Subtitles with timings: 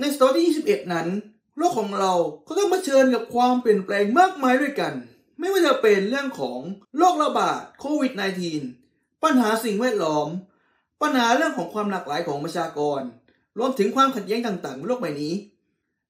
[0.00, 1.08] ในศตวรรษที่ 21 นั้น
[1.56, 2.12] โลกของเรา
[2.46, 4.94] ก็ต้องเผชิญกับความเปลี่ยนแปลงมากมายด้วยกัน
[5.38, 6.60] ไม่ว่าจะเป็นเรื่องของ
[6.98, 8.12] โรคระบาดโควิด
[8.68, 10.28] -19 ปัญหาสิ่งแวดล้อม
[11.02, 13.00] ปัญหาเรื่องของความหลากหลายของประชากร
[13.58, 15.34] รวมถึงความขัดแย้งต่างๆ บนโลกใบนี้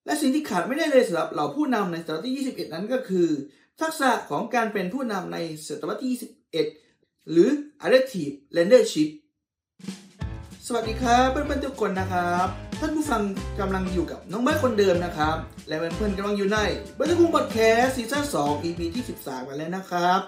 [0.04, 3.28] และสิ่งที่ขาดไม่ได้เลยสำหรับเหล่าผู้นำในศตวรรษที่ 21 นั้นก็คือ
[3.80, 6.12] ทักษะของการเป็นผู้นำในศตวรรษที่
[6.72, 7.48] 21 หรือ
[7.84, 9.08] adaptive leadership
[10.68, 12.46] สวัสดีครับเพื่อนๆทุกคนนะครับ
[12.80, 13.22] ท่านผู้ฟัง
[13.60, 15.36] กำลังอยู่กับน้องเบิร์ดคนเดิมนะครับ
[15.68, 16.58] และเพื่อนๆกำลังอยู่ใน
[16.94, 20.20] เบิร์ดคุงพอดแคสต์ซีซั่น2 EP ที่ 13กันแล้วนะครับ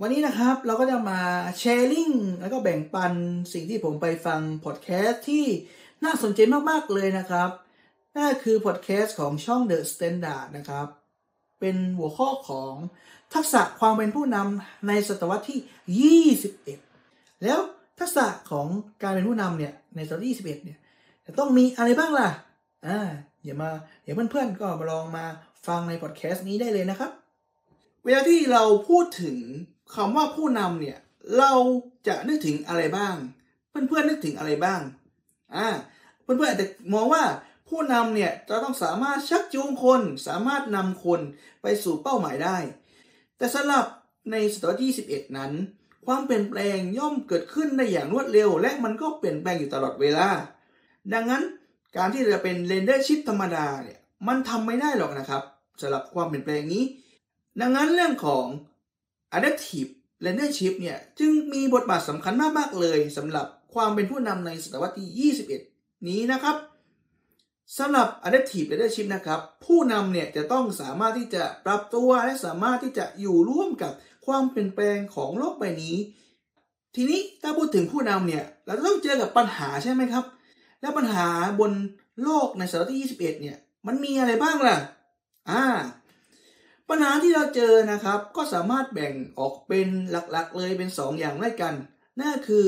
[0.00, 1.20] วันนี้นะครับเราก็จะมา
[1.58, 2.10] sharing
[2.40, 3.12] แล้วก็แบ่งปัน
[3.52, 5.44] สิ่งที่ผมไปฟังพอดแคสต์ที่
[6.04, 7.50] น่าสนใจมากๆเลยนะครับ
[8.14, 10.86] นั่นคือพอดแคสต์ของช่อง The Standard นะครับ
[11.60, 12.74] เป็นหัวข้อของ
[13.34, 17.60] ทักษะความเป็นผู้นำในศตวรรษที่ 21 แล้ว
[17.98, 18.66] ทักษะของ
[19.02, 20.78] การเป็นผู้นำเนี่ยในศตวรรษที่21เนี่ย
[21.26, 22.28] จะต้องมีอะไรบ้างล่ะ
[22.86, 23.08] อ่า
[23.44, 23.70] อย่ามา
[24.02, 25.24] เดี๋ยวเพื่อนๆก็มาลองมา
[25.66, 27.10] ฟังในพอดแคสต์นี้ได้เลยนะครับ
[28.04, 29.38] เวลาที่เราพูดถึง
[29.94, 30.98] คำว่าผู้นำเนี่ย
[31.38, 31.52] เรา
[32.06, 33.14] จะนึกถึงอะไรบ้าง
[33.68, 34.80] เพื่อนๆนึกถึงอะไรบ้าง
[35.56, 35.68] อ่า
[36.22, 37.22] เพื่อนๆอาจจะมองว่า
[37.68, 41.20] ผู้นำเนี่ยจะต้องสามารถชักจูงคน สามารถนำคน
[41.62, 42.56] ไปสู่เป้าหมายได้
[43.36, 43.84] แต่สำหรับ
[44.30, 45.52] ในศตวรรษที่ 21 นั้น
[46.10, 50.28] ความเปลี่ยนแปลงย่อมเกิดขึ้นได้อย่างรวดเร็ว และมันก็เปลี่ยนแปลงอยู่ตลอดเวลา
[51.12, 51.42] ดังนั้น
[51.96, 55.42] การที่จะเป็น leadership ธรรมดาเนี่ยมันทำไม่ได้หรอกนะครับ
[55.80, 56.84] สำหรับความเปลี่ยนแปลงนี้
[57.60, 58.46] ดังนั้นเรื่องของ
[59.36, 59.90] adaptive
[60.24, 65.32] leadership เนี่ยจึงมีบทบาทสำคัญมากๆเลยสำหรับความเป็นผู้นำในศตวรรษที่
[65.70, 66.56] 21 นี้นะครับ
[67.78, 73.92] สำหรับ adaptive leadership นะครับ ผู้นำเนี่ยจะต้องสามารถที่จะปรับตัวและสามารถที่จะอยู่ร่วมกับ
[74.28, 75.96] ความเปลี่ยนแปลงของโลกใบนี้
[76.94, 80.24] ทีนี้ถ้าพูดถึงผู้นำเนี่ยเราจะต้องเจอกับปัญหาใช่ไหมครับ
[80.80, 81.28] แล้วปัญหา
[81.60, 81.72] บน
[82.22, 83.56] โลกในศตวรรษที่ 21 เนี่ย
[83.86, 84.76] มันมีอะไรบ้างล่ะ
[85.50, 85.62] อ่า
[86.88, 91.74] ปัญหาที่เราเจอนะครับก็สามารถแบ่งออกเป็นหลักๆ เลยเป็น 2 อย่างด้วยกัน
[92.18, 92.66] นั่นคือ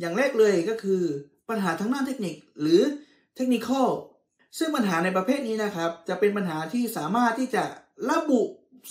[0.00, 1.02] อย่างแรกเลยก็คือ
[1.48, 2.80] ปัญหาทางด้านเทคนิคหรือ
[3.36, 3.70] เทคนิค
[4.58, 7.64] ซึ่งปัญหาในประเภทนี้นะครับ จะเป็นปัญหาที่สามารถที่จะ
[8.10, 8.42] ระบุ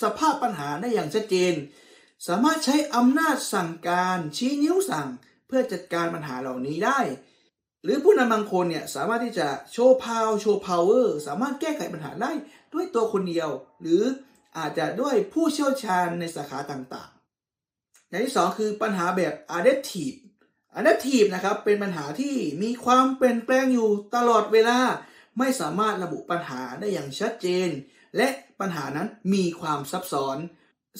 [0.04, 1.54] สภาพปัญหาได้อย่างชัดเจน
[2.28, 5.08] สามารถใช้อำนาจสั่งการชี้นิ้วสั่ง
[5.48, 7.00] เพื่อจัดการปัญหาเหล่านี้ได้
[7.84, 12.32] หรือผู้นำบางคนเนี่ยสามารถที่จะโชว์พาวโชว์พาวเวอร์สามารถแก้ไขปัญหาได้
[12.74, 13.50] ด้วยตัวคนเดียว
[13.82, 14.02] หรือ
[14.58, 20.18] อาจจะด้วยผู้เชี่ยวชาญในสาขาต่างๆ อย่างที่2คือปัญหาแบบ adaptive
[20.80, 24.80] adaptive นะครับเป็นปัญหาที่มีความเปลี่ยนแปลงอยู่ตลอดเวลา
[25.40, 27.70] ไม่สามารถระบุปัญหาได้อย่างชัดเจน
[28.18, 28.28] และ
[28.60, 30.38] ปัญหานั้นมีความซับซ้อน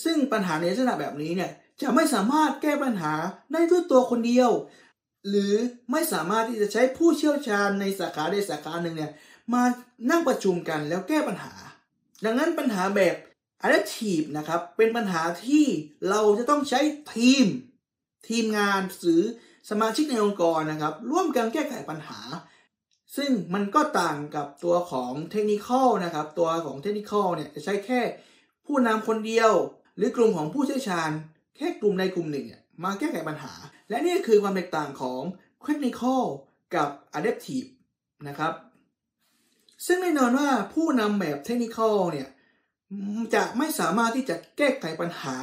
[0.04, 3.14] ซึ่งปัญหาในลักษณะแบบนี้เนี่ยจะไม่สามารถแก้ปัญหา
[3.54, 4.52] ได้ด้วยตัวคนเดียว
[5.30, 5.54] หรือ
[5.92, 9.12] ไม่สามารถที่จะใช้ผู้เชี่ยวชาญในสาขาใดสาขาหนึ่งเนี่ย
[9.54, 9.64] มา
[10.10, 11.54] นั่งประชุมกันแล้วแก้ปัญหา
[12.26, 13.16] ดังนั้นปัญหาแบบ
[13.66, 15.66] adaptive นะครับเป็นปัญหาที่
[16.10, 16.80] เราจะต้องใช้
[17.16, 17.46] ทีม
[18.28, 19.24] ทีมงานหรือ
[19.70, 22.20] สมาชิกในองค์กรนะครับ ร่วมกันแก้ไขปัญหา
[23.18, 25.68] ซึ่งมันก็ต่างกับตัวของเทคนิค
[26.04, 28.02] นะครับ ตัวของเทคนิคเนี่ยจะใช้แค่
[28.66, 29.52] ผู้นำคนเดียว
[29.98, 31.10] หรือกลุ่มของผู้เชี่ยวชาญ
[31.56, 32.48] แค่กลุ่มในกลุ่มหนึ่ง
[32.84, 33.54] มาแก้ไขปัญหา
[33.90, 35.22] และนี่คือความแตกต่างของ
[35.64, 36.02] เทคนิค
[36.76, 37.70] กับ adaptive
[38.28, 38.54] นะครับ
[39.86, 41.78] ซึ่งแน่นอนว่าผู้นำแบบเทคนิค
[42.12, 42.30] เนี่ย
[43.36, 45.38] จะไม่สามารถที่จะแก้ไขปัญหา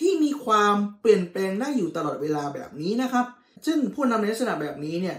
[0.00, 3.26] ที่มีความเปลี่ยนแปลงได้อยู่ตลอดเวลาแบบนี้นะครับ
[3.66, 5.18] ซึ่งผู้นำในลักษณะแบบนี้เนี่ย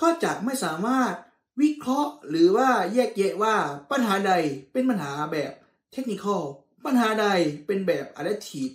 [0.00, 1.12] ก็จะไม่สามารถ
[1.60, 3.54] วิเคราะห์หรือว่าแยกแยะว่า
[3.90, 4.32] ปัญหาใด
[4.72, 5.52] เป็นปัญหาแบบ
[5.92, 6.26] เทคนิค
[6.84, 7.26] ปัญหาใด
[7.66, 8.70] เป็นแบบอะ d ด p ทีฟ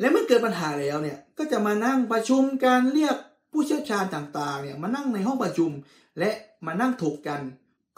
[0.00, 3.16] และเมื่อเกิดปัญหาแล้วเนี่ยก็จะมานั่งประชุมการเรียก
[3.52, 5.70] ผู้เชี่ยวชาญต่างๆเนี่ยมานั่งในห้องประชุม
[6.18, 6.30] และ
[6.66, 7.40] มานั่งถกกัน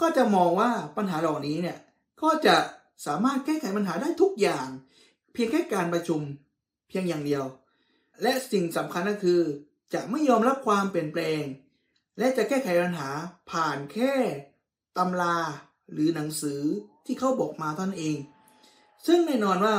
[0.01, 1.79] ก็จะมองว่าปัญหาเหล่านี้เนี่ย
[2.23, 2.57] ก็จะ
[3.07, 4.69] สามารถแก้ไขปัญหาได้ทุกอย่าง
[5.33, 6.21] เพียงแค่การประชุม
[6.89, 7.45] เพียงอย่างเดียว
[8.23, 9.41] และสิ่งสำคัญก็คือ
[9.95, 11.43] จะไม่ยอมรับความเปลี่ยนแปลง
[12.19, 13.11] และจะแก้ไขปัญหา
[13.51, 14.13] ผ่านแค่
[14.99, 15.39] ตำรา
[15.93, 16.63] หรือหนังสือ
[17.07, 18.17] ที่เขาบอกมาท่านเอง
[19.07, 19.75] ซึ่งแน่นอนว่า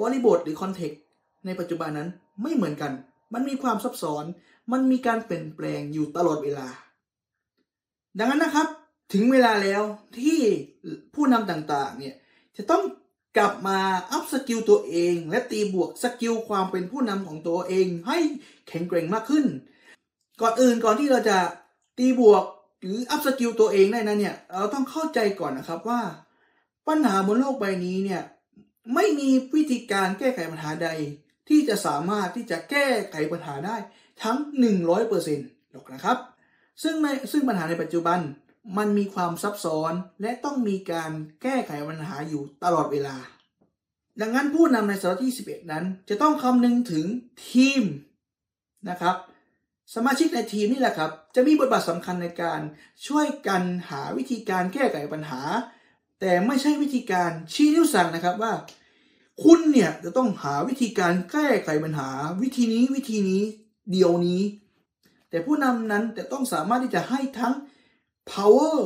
[0.00, 1.00] บริบทหรือคอนเทกต์
[1.46, 2.08] ในปัจจุบันนั้น
[2.42, 2.92] ไม่เหมือนกัน
[3.34, 4.24] มันมีความซับซ้อน
[4.72, 6.68] มันมีการเปลี่ยนแปลงอยู่ตลอดเวลา
[8.18, 8.68] ดังนั้นนะครับ
[9.12, 9.82] ถึงเวลาแล้ว
[10.18, 10.40] ที่
[11.14, 12.14] ผู้นำต่างๆ เนี่ย
[12.56, 12.82] จะต้อง
[13.38, 13.78] กลับมา
[14.10, 18.18] upskill ตัวเอง และตีบวก skill ความเป็นผู้นำของตัวเองให้
[18.68, 19.46] แข็งแกร่งมากขึ้น
[20.40, 21.38] ก่อนอื่นก่อนที่เราจะ
[21.98, 22.44] ตีบวก
[22.80, 26.00] หรือ upskill ตัวเองได้นะเนี่ย เราต้องเข้าใจก่อนนะครับว่า
[26.88, 28.22] ปัญหาบนโลกใบนี้เนี่ย
[28.94, 30.88] ไม่มีวิธีการแก้ไขปัญหาใด
[31.48, 33.76] ที่จะสามารถที่จะแก้ไขปัญหาได้
[34.22, 34.38] ทั้ง
[35.04, 36.18] 100%หรอกนะครับ
[36.82, 38.20] ซึ่งในซึ่งปัญหาในปัจจุบัน
[38.78, 39.92] มันมีความซับซ้อน
[40.22, 43.16] และต้องมีการแก้ไขปัญหาอยู่ตลอดเวลา
[44.20, 47.06] ดังนั้นผู้นำในศตวรรษที่11 นั้น จะต้องคำนึงถึง
[47.50, 47.82] ทีม
[48.90, 49.16] นะครับ
[49.94, 52.60] สมาชิกในทีมนี่แหละครับ จะมีบทบาทสำคัญในการ
[53.06, 55.42] ช่วยกันหาวิธีการแก้ไขปัญหา
[56.20, 58.52] แต่ไม่ใช่วิธีการชี้นิ้วสั่งนะครับว่า
[59.42, 62.10] คุณเนี่ยจะต้องหาวิธีการแก้ไขปัญหา
[62.42, 63.42] วิธีนี้วิธีนี้
[63.90, 64.42] เดียวนี้
[65.30, 67.54] แต่ผู้นำนั้นจะต้องสามารถที่จะให้ทั้ง
[68.30, 68.78] power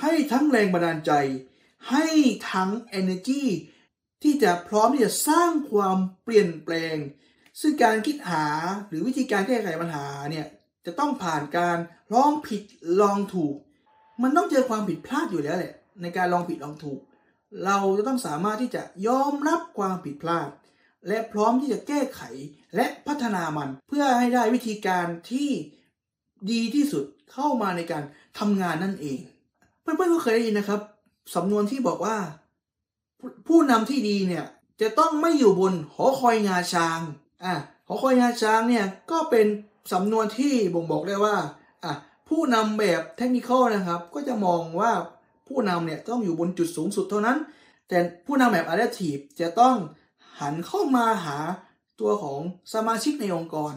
[0.00, 1.12] ให้ทั้งแรงบันดาลใจ
[1.90, 2.06] ให้
[2.52, 3.44] ทั้ง energy
[4.22, 6.96] ที่จะพร้อมที่จะสร้างความเปลี่ยนแปลง
[7.60, 8.46] ซึ่งการคิดหา
[8.88, 10.46] หรือวิธีการแก้ไขปัญหาเนี่ย
[10.86, 11.78] จะต้องผ่านการ
[12.14, 12.62] ลองผิด
[13.00, 13.56] ลองถูก
[14.22, 15.72] มันต้องเจอความผิดพลาดอยู่แล้วแหละ
[16.02, 17.00] ในการลองผิดลองถูก
[17.64, 20.48] เราจะต้องสามารถที่จะยอมรับความผิดพลาด
[21.08, 22.20] และพร้อมที่จะแก้ไข
[22.76, 25.50] และพัฒนามันเพื่อให้ได้วิธีการที่
[26.50, 28.02] ดีที่สุดเข้ามาในการ
[28.38, 29.20] ทำงานนั่นเอง
[29.80, 30.80] เพื่อนๆก็เคยได้ยินนะครับ
[31.34, 32.16] สำนวนที่บอกว่า
[33.48, 34.46] ผู้นำที่ดีเนี่ย
[34.80, 37.00] จะต้องไม่อยู่บนหอคอยงาช้าง
[37.44, 37.54] อะ
[37.86, 39.46] หอคอยงาช้างเนี่ยก็เป็น
[39.92, 41.36] สำนวนที่บ่งบอกได้ว่า
[41.84, 41.92] อะ
[42.28, 44.92] ผู้นำแบบเทคนิคนะครับ ก็จะมองว่า
[45.48, 47.38] ผู้นำเนี่ยต้องอยู่บนจุดสูงสุดเท่านั้น
[47.88, 49.76] แต่ผู้นำแบบ adaptive จะต้อง
[50.40, 51.38] หันเข้ามาหา
[52.00, 52.40] ตัวของ
[52.74, 53.72] สมาชิกในองค์กร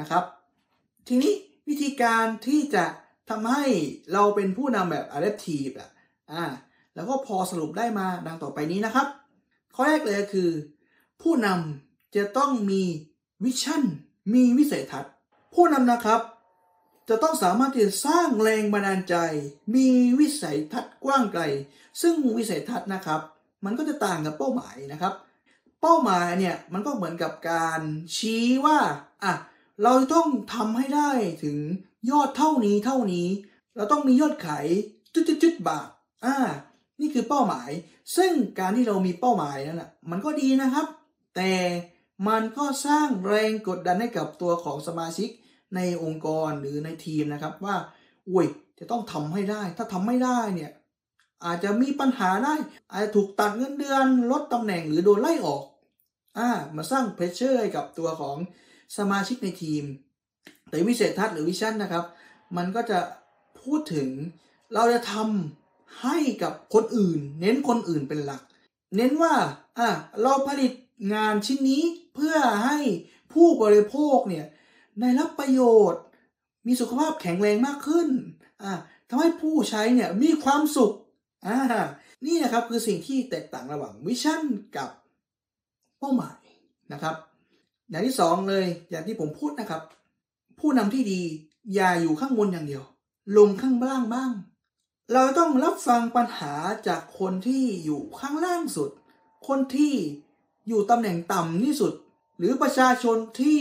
[0.00, 0.24] นะครับ
[1.08, 1.32] ทีนี้
[1.68, 2.84] วิธีการที่จะ
[3.30, 3.64] ทำให้
[4.12, 5.90] เราเป็นผู้นำแบบ adaptive อะ
[6.32, 6.44] อ่า
[6.94, 9.06] แล้วก็พอสรุปได้มาดังต่อไปนี้นะครับ
[9.74, 10.50] ข้อแรกเลยคือ
[11.22, 12.82] ผู้นำจะต้องมี
[13.44, 13.82] วิชั่น
[14.34, 15.12] มีวิสัยทัศน์
[15.54, 16.20] ผู้นำนะครับ
[17.08, 19.16] จะต้องสามารถที่จะสร้างแรงบันดาลใจ
[19.74, 19.88] มี
[20.20, 21.42] วิสัยทัศน์กว้างไกล
[22.00, 23.20] ซึ่งวิสัยทัศน์นะครับ
[23.64, 25.14] มันก็จะต่างกับเป้าหมายนะครับ
[25.80, 27.80] เป้าหมายเนี่ยมันก็เหมือนกับการ
[28.16, 28.78] ชี้ว่า
[29.24, 29.32] อะ
[29.82, 31.10] เราต้องทำให้ได้
[31.44, 31.58] ถึง
[32.10, 33.28] ยอดเท่านี้เท่านี้
[33.76, 34.66] เราต้องมียอดขาย
[35.14, 35.88] จุดๆบาท
[36.24, 36.36] อ่า
[37.00, 37.70] นี่คือเป้าหมาย
[38.16, 40.86] ซึ่งการที่เรามีเป้าหมายนั้นนะมันก็ดีนะครับ
[41.36, 41.52] แต่
[42.28, 45.30] มันก็สร้างแรงกดดันให้กับตัวของสมาชิก
[45.74, 47.76] ในองค์กรหรือในทีมนะครับว่า
[48.30, 48.46] อุ้ย
[48.78, 50.72] จะต้องทำให้ได้ ถ้าทำไม่ได้เนี่ย
[51.44, 52.54] อาจจะมีปัญหาได้
[52.90, 55.62] อาจจะถูกตัดเงินเดือน ลดตำแหน่งหรือโดนไล่ออก
[56.38, 58.36] อ่ามาสร้างเพรสเชอร์ให้กับตัวของ
[58.96, 59.84] สมาชิกในทีม
[60.68, 62.04] แต่วิเศษทัศน์หรือวิชั่นนะครับ
[62.56, 62.98] มันก็จะ
[63.60, 64.08] พูดถึง
[64.74, 68.42] เราจะทำให้กับคนอื่น เน้นคนอื่นเป็นหลัก
[68.96, 69.34] เน้นว่า
[69.78, 69.88] อะ
[70.22, 70.72] เราผลิต
[71.14, 71.82] งานชิ้นนี้
[72.14, 72.78] เพื่อให้
[73.32, 74.46] ผู้บริโภคเนี่ย
[75.00, 75.60] ได้รับประโย
[75.92, 76.02] ชน์
[76.66, 78.08] มีสุขภาพแข็งแรงมากขึ้น
[78.62, 78.72] อะ
[79.08, 80.92] ทำให้ผู้ใช้เนี่ยมีความสุข
[81.46, 81.56] อ่า
[82.26, 84.42] นี่นะครับคือสิ่งที่แตกต่างระหว่างวิชั่น
[84.76, 84.90] กับ
[85.98, 86.40] เป้าหมาย
[86.92, 87.14] นะครับ
[87.90, 89.82] อย่างที่สองเลยอย่างที่ผมพูดนะครับ
[90.60, 91.20] ผู้นำที่ดี
[91.74, 92.84] อย่าอยู่ข้างบนอย่างเดียว
[93.36, 94.32] ลงข้างล่างบ้าง
[95.12, 96.54] เราต้องรับฟังปัญหา
[96.88, 98.90] จากคนที่อยู่ข้างล่างสุด
[99.48, 99.94] คนที่
[100.68, 101.92] อยู่ตำแหน่งต่ำที่สุด
[102.38, 103.60] หรือประชาชนที่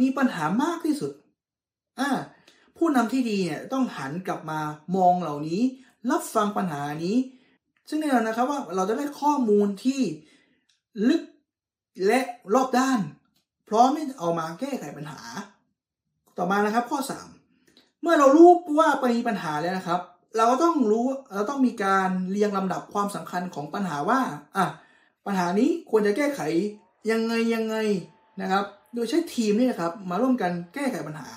[0.00, 1.12] มีปัญหามากที่สุด
[2.00, 2.10] อ่า
[2.76, 4.60] ผู้นำที่ดีเนี่ยต้องหันกลับมา
[4.96, 5.62] มองเหล่านี้
[6.10, 7.16] รับฟังปัญหานี้
[7.88, 10.00] ซึ่งแน่นอนนะครับว่าเราจะได้ข้อมูลที่
[11.08, 11.22] ลึก
[12.06, 12.20] และ
[12.54, 13.00] รอบด้าน
[13.68, 15.20] พร้อมที่จะเอามาแก้ไขปัญหา
[16.38, 16.98] ต่อมานะครับข้อ
[17.50, 18.48] 3 เมื่อเรารู้
[18.78, 20.00] ว่ามีปัญหาแล้วนะครับ
[20.36, 24.20] เราก็ต้องรู้เราต้องมีการเรียงลำดับความสำคัญของปัญหาว่า
[24.56, 24.64] อะ
[25.26, 26.40] ปัญหานี้ควรจะแก้ไข
[27.10, 27.76] ยังไงยังไง
[28.40, 28.64] นะครับ
[28.94, 31.28] โดยใช้ทีมนี่นะครับมาร่วมกันแก้ไขปัญหา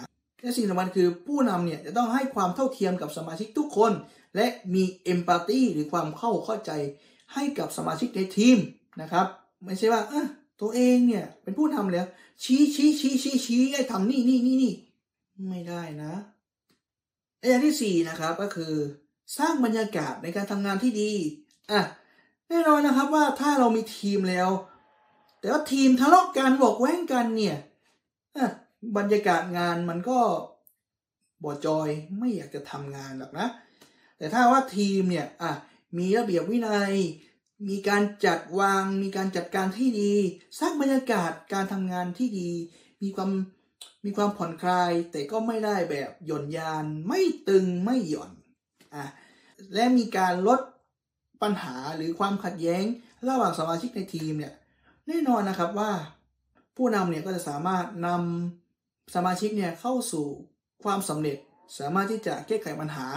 [0.41, 3.91] และสิ่งสำคัญคือผู้นำเนี่ยจะต้องให้ความเท่าเทียมกับสมาชิกทุกคน
[4.35, 6.71] และมีเอมพัตตีหรือความเข้าเข้าใจ
[7.33, 8.57] ให้กับสมาชิกในทีม
[9.01, 9.25] นะครับ
[9.65, 10.23] ไม่ใช่ว่าอะ
[10.61, 12.05] ตัวเองเนี่ยเป็นผู้ทำแล้ว
[12.43, 14.73] ชี้ชี้ชี้ชี้ชี้ให้ทำนี่นี่นี่นี่
[15.49, 16.13] ไม่ได้นะ
[17.47, 18.73] อย่างที่สี่นะครับก็คือ
[19.37, 21.11] สร้างบรรยากาศในการทำงานที่ดี
[21.71, 21.81] อะ
[22.49, 24.49] แน่นอนนะครับว่าถ้าเรามีทีมแล้ว
[25.47, 27.57] แต่ว่าทีมทะเลาะกันบอกแว้งกันเนี่ย
[28.97, 30.19] บรรยากาศงานมันก็
[31.43, 33.47] บอจอยไม่อยากจะทำงานหรอกนะ
[34.17, 35.51] แต่ถ้าว่าทีมเนี่ยอะ
[35.97, 36.93] มีระเบียบวินัย
[37.67, 40.13] มีการจัดวาง มีการจัดการที่ดี
[40.59, 42.51] สร้างบรรยากาศการทำงานที่ดี
[43.03, 43.31] มีความ
[44.05, 48.31] มีความผ่อนคลาย แต่ก็ไม่ได้แบบหย่อนยาน ไม่ตึงไม่หย่อน
[48.95, 49.05] อะ
[49.73, 50.59] และมีการลด
[51.41, 52.83] ปัญหาหรือความขัดแย้ง
[53.27, 54.55] ระหว่างสมาชิกในทีมเนี่ย
[55.07, 55.91] แน่นอนนะครับว่า
[56.75, 60.25] ผู้นำเนี่ยก็จะสามารถนำสมาชิกเนี่ยเข้าสู่
[60.83, 61.37] ความสำเร็จ
[61.79, 63.07] สามารถที่จะแก้ไขปัญหา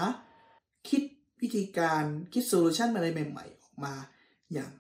[0.89, 1.03] คิด
[1.41, 3.95] วิธีการคิดโซลูชันอะไรใหม่ๆ ออกมา
[4.53, 4.71] อย่าง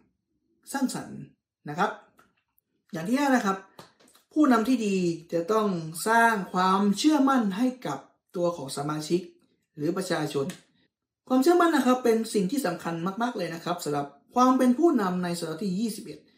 [0.72, 1.20] สร้างสรรค์
[1.68, 1.90] นะครับ
[2.92, 3.56] อย่างที่ห้นะครับ
[4.32, 4.96] ผู้นำที่ดี
[5.32, 5.68] จะต้อง
[6.08, 7.98] สร้างความเชื่อมั่นให้กับ
[8.36, 9.20] ตัวของสมาชิก
[9.76, 10.46] หรือประชาชน
[11.28, 16.29] ความเชื่อมั่นนะครับเป็นสิ่งที่สำคัญมาก ๆเลยนะครับสำหรับความเป็นผู้นำในศตวรรษที่ 21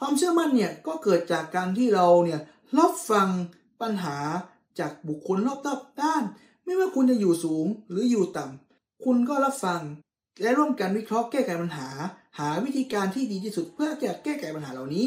[0.00, 2.40] ความเชื่อมั่นเนี่ยก็เกิดจากการที่เราเนี่ย
[2.78, 3.28] รับฟัง
[3.80, 4.16] ปัญหา
[4.80, 6.24] จากบุคคลรอบๆด้าน
[6.64, 9.82] ไม่ว่าคุณจะอยู่สูงหรืออยู่ต่ำคุณก็รับฟัง
[10.42, 11.88] และร่วมกันวิเคราะห์แก้ไขปัญหา
[12.38, 15.06] หาวิธีการที่ดีที่สุดเพื่อจะแก้ไขปัญหาเหล่านี้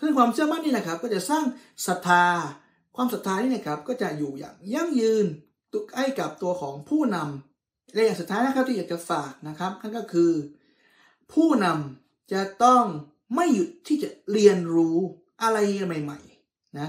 [0.00, 1.44] ซึ่งความเชื่อมั่นนี่นะครับ ก็จะสร้าง
[1.86, 2.24] ศรัทธา
[2.96, 5.26] ความศรัทธานี่นะครับก็จะอยู่อย่างยั่งยืน
[5.72, 10.32] ตุกไอ้กับตัวของผู้นำและอย่างสุดท้ายนะครับที่อยากจะฝากนะครับนั่นก็คือ
[11.32, 12.84] ผู้นำจะต้อง
[13.34, 14.96] ไม่หยุดที่จะเรียนรู้
[15.42, 16.88] อะไรใหม่ๆนะ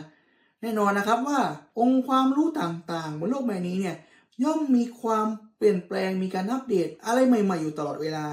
[0.61, 1.39] แน่นอนนะครับว่า
[1.79, 3.95] องค์ความรู้ต่างๆ บนโลกใบนี้เนี่ย
[4.43, 5.27] ย่อมมีความ
[5.57, 8.25] เปลี่ยนแปลงมีการอัปเดตอะไรใหม่ ๆ อยู่ตลอดเวลา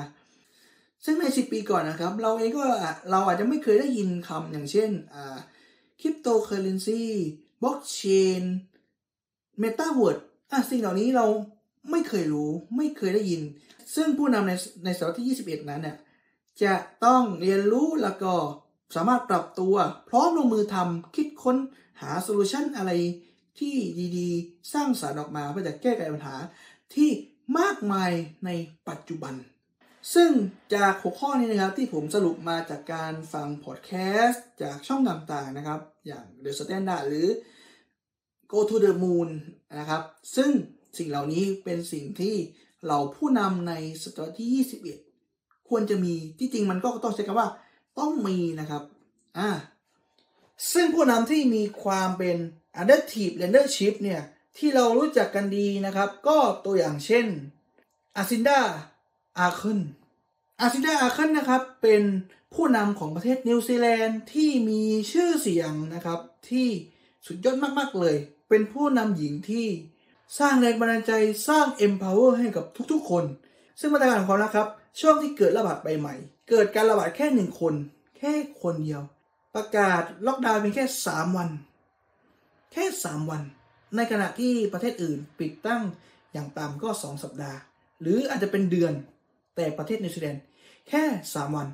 [1.04, 2.64] ซึ่งใน 10 ปีก่อนนะครับ เราเองก็
[3.10, 4.90] เราอาจจะไม่เคยได้ยินคำอย่างเช่น
[6.00, 8.42] cryptocurrency blockchain
[9.58, 10.18] metaverse
[10.52, 11.26] อะสิ่งเหล่านี้เรา
[11.90, 13.42] ไม่เคยรู้ไม่เคยได้ยิน
[13.94, 14.52] ซึ่งผู้นำใน
[14.84, 15.96] ในศตวรรษที่ 21 นั้นเนี่ย
[16.62, 18.34] จะต้องเรียนรู้แล้วก็
[18.94, 19.74] สามารถปรับตัว
[20.08, 21.56] พร้อมลงมือทำคิดค้น
[22.00, 22.92] หา solution อะไร
[23.58, 23.74] ที่
[24.18, 26.36] ดีๆ สร้างสรรค์ออกมาเพื่อจะแก้ไขปัญหา
[26.94, 27.10] ที่
[27.58, 28.12] มากมาย
[28.44, 28.50] ใน
[28.88, 29.34] ปัจจุบัน
[30.14, 30.30] ซึ่ง
[30.74, 33.92] จากหัวข้อนี้นะครับที่ผมสรุปมาจากการฟังพอดแค
[34.24, 37.28] สต์จากช่องต่างๆนะครับ อย่าง The Standard หรือ
[38.52, 39.28] Go to the Moon
[39.78, 40.02] นะครับ
[40.36, 40.50] ซึ่ง
[40.98, 42.34] สิ่งเหล่านี้เป็นสิ่งที่
[42.86, 43.72] เราผู้นำใน
[44.02, 45.05] ศตวรรษที่ 21
[45.68, 47.48] ควรจะมีที่จริงมันก็ต้องใช้คำว่า
[47.98, 48.82] ต้องมีนะครับ
[49.38, 49.50] อ่า
[50.72, 52.36] ซึ่งผู้นำที่มีความเป็น
[52.82, 54.20] adaptive leadership เนี่ย
[54.58, 57.26] ที่เรารู้จักกันดีนะครับ ก็ตัวอย่างเช่น
[58.16, 58.60] จาซินดา
[59.38, 59.80] อาร์เดิร์น
[60.60, 62.02] จาซินดาอาร์เดิร์นนะครับ เป็น
[62.54, 64.82] ผู้นำของประเทศนิวซีแลนด์ที่มี
[65.12, 66.20] ชื่อเสียงนะครับ
[66.50, 66.68] ที่
[67.26, 68.16] สุดยอดมาก ๆ เลย
[68.48, 69.66] เป็นผู้นำหญิงที่
[70.38, 71.12] สร้างแรงบันดาลใจ
[71.48, 73.24] สร้าง empower ให้กับทุกๆ คน
[73.80, 74.68] ซึ่งมาตรการของเขานะครับ
[75.00, 76.14] ช่วงที่เกิดระบาดใบใหม่
[76.50, 77.74] เกิดการระบาดแค่หนึ่งคน
[78.18, 79.02] แค่คนเดียว
[79.54, 81.48] ประกาศล็อกดาวน์เพียงแค่ 3 วัน
[82.72, 83.42] แค่ 3 วัน
[83.96, 85.82] ในขณะที่ประเทศอื่นปิดตั้ง
[86.32, 87.58] อย่างต่ำก็ 2 สัปดาห์
[88.00, 88.92] หรืออาจจะเป็นเดือน
[89.56, 90.42] แต่ประเทศนิวซีแลนด์
[90.88, 91.68] แค่ 3 วัน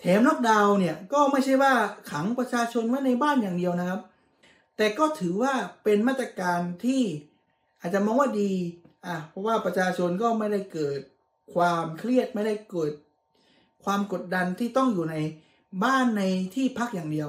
[0.00, 1.72] แถมล็อกดาวน์เนี่ยก็ไม่ใช่ว่า
[2.10, 4.00] ขังประชาชนไว้ในบ้านอย่างเดียวนะครับ
[4.76, 7.02] แต่ก็ถือว่าเป็นมาตรการที่
[7.80, 8.52] อาจจะมองว่าดี
[9.06, 11.00] อะเพราะว่าประชาชนก็ไม่ได้เกิด
[11.54, 12.92] ความเครียดไม่ได้เกิด
[13.84, 15.16] ความกดดันที่ต้องอยู่ใน
[15.84, 16.22] บ้านใน
[16.54, 17.28] ที่พักอย่างเดียว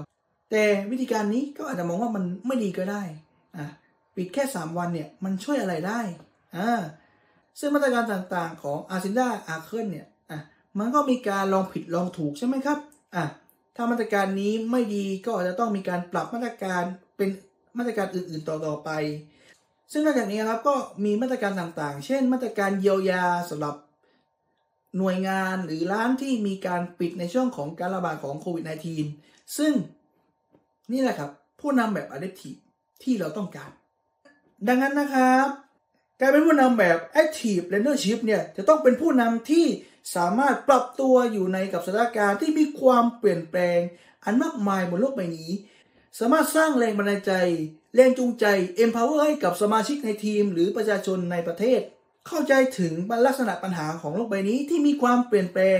[0.51, 3.03] แต่วิธีการนี้ก็อาจจะมองว่ามันไม่ดีก็ได้
[3.57, 3.65] อะ
[4.15, 5.99] ปิดแค่ 3 วันเนี่ยมันช่วยอะไรได้
[6.57, 6.81] อ่า
[7.59, 10.39] ซึ่งมาตรการต่างๆของอาซินดาอาเคิลเนี่ยอะ
[10.79, 12.77] มันก็มีการลองผิดลองถูกใช่ไหมครับ
[13.15, 13.25] อะ
[13.75, 16.83] ถ้ามาตรการนี้ไม่ดีก็อาจจะต้องมีการปรับมาตรการ
[17.17, 17.29] เป็น
[17.77, 18.89] มาตรการอื่นๆต่อๆไป
[19.91, 23.75] ซึ่งนอกจากนี้ครับก็มีมาตรการต่างๆ เช่น มาตรการเยียวยาสำหรับ
[24.97, 28.63] หน่วยงานหรือร้านที่มีการปิดในช่วงของการระบาดของโควิด
[29.07, 29.73] -19 ซึ่ง
[30.91, 31.31] นี่แหละครับ
[31.61, 32.59] ผู้นำแบบ adaptive
[33.03, 33.71] ที่เราต้องการ
[34.67, 35.47] ดังนั้นนะครับ
[36.21, 39.65] การเป็นผู้นำแบบ active leadership เนี่ยจะต้องเป็นผู้นำที่
[40.15, 43.79] สามารถปรับตัวอยู่ในกับสถานการณ์ที่มีความเปลี่ยนแปลง
[44.23, 45.51] อันมากมายบนโลกใบนี้
[46.19, 47.33] สามารถสร้างแรงบันดาลใจ
[47.95, 48.45] แรงจูงใจ
[48.83, 51.81] empower ให้กับสมาชิกในทีม หรือประชาชนในประเทศ
[52.29, 52.93] เข้าใจถึง
[53.27, 55.79] ลักษณะปัญหาของโลกใบนี้ที่มีความเปลี่ยนแปลง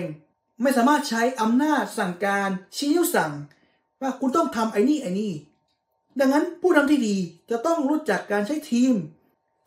[0.62, 3.32] ไม่สามารถใช้อำนาจสั่งการชี้นิ้วสั่ง
[4.02, 5.34] ว่าคุณต้องทำไอ้นี่ไอ้นี่
[6.20, 7.18] ดังนั้นผู้นำที่ดี
[7.52, 8.94] จะต้องรู้จักการใช้ทีม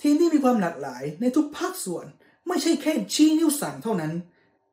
[0.02, 2.04] ทีมที่มีความหลากหลายในทุกภาคส่วน
[2.48, 4.12] ไม่ใช่แค่ชี้นิ้วสั่งเท่านั้น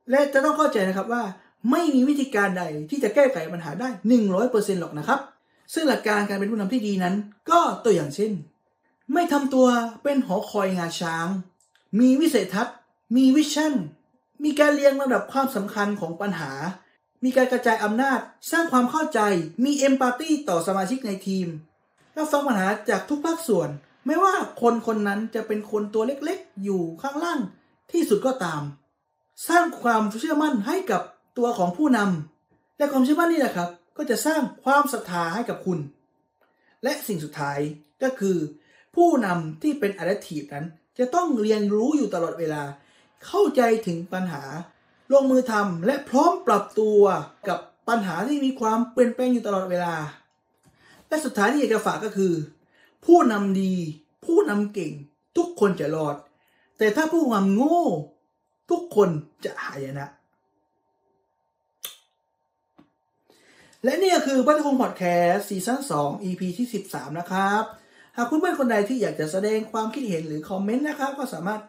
[0.09, 1.23] และจะต้องเข้าใจนะครับว่า
[1.71, 3.89] ไม่มีวิธีการใดที่จะแก้ไขปัญหาได้
[4.35, 5.19] 100%หรอกนะครับ
[5.73, 7.15] ซึ่งหลักการการเป็นผู้นำที่ดีนั้น
[7.49, 8.31] ก็ตัวอย่างเช่น
[9.13, 9.67] ไม่ทำตัว
[10.03, 11.27] เป็นหอคอยงาช้าง
[11.99, 12.75] มีวิสัยทัศน์
[13.15, 13.73] มีวิชั่น
[14.43, 16.51] มีการเรียงลำดับความสำคัญของปัญหา
[17.23, 18.19] มีการกระจายอำนาจ
[18.51, 19.19] สร้างความเข้าใจ
[19.65, 21.47] มีเอมพัตตีต่อสมาชิกในทีม
[22.15, 23.69] รับฟังปัญหาจากทุกภาคส่วน
[24.05, 27.39] ไม่ว่าคนคนนั้นจะเป็นคนตัวเล็กๆ อยู่ข้างล่าง
[27.91, 28.61] ที่สุดก็ตาม
[29.47, 31.01] สร้างความเชื่อมั่นให้กับ
[31.37, 35.79] ตัวของผู้นำ และความเชื่อมั่นนี่แหละครับ ก็จะสร้างความศรัทธาให้กับคุณ
[36.83, 37.59] และสิ่งสุดท้าย
[38.03, 38.37] ก็คือ
[38.95, 40.65] ผู้นำที่เป็น adaptive นั้น
[40.97, 42.63] จะต้องเรียนรู้อยู่ตลอดเวลา
[43.25, 44.43] เข้าใจถึงปัญหา
[45.11, 47.01] ลงมือทำและพร้อมปรับตัว
[47.47, 49.95] กับปัญหาที่มีความเปลี่ยนแปลงอยู่ตลอดเวลา
[51.07, 52.33] และสุดท้ายที่อยากจะฝากก็คือ
[53.05, 53.73] ผู้นำดี
[54.25, 54.93] ผู้นำเก่ง
[55.37, 56.15] ทุกคนจะรอด
[56.77, 57.81] แต่ถ้าผู้นำโง่
[58.69, 59.09] ทุกคน
[59.45, 60.09] จะหายนะ
[63.83, 67.63] และนี่ก็คือเบิร์ดคุงพอดแคสต์ซีซั่น2 EP ที่ 13 นะครับ
[68.17, 71.61] หากคุณเพื่อนคนใดที่อยากจะแสดงความคิดเห็นหรือคอมเมนต์นะครับ ก็สามารถ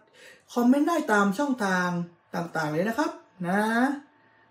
[0.55, 1.89] คอมเมนต์ได้ตามช่องทาง
[2.35, 3.11] ต่างๆเลยนะครับ
[3.49, 3.63] นะ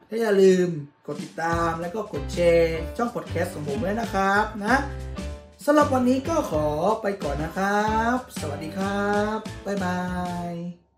[0.07, 0.69] และอย่าลืม
[1.05, 4.75] กดติดตามแล้วก็กดแชร์ช่องพอดแคสต์ของผมด้วยนะครับนะ
[5.65, 6.65] สำหรับวันนี้ก็ขอ
[7.01, 9.99] ไปก่อนนะครับ สวัสดีครับ บ๊ายบา
[10.51, 10.88] ย